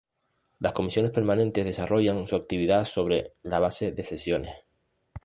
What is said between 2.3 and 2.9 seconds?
actividad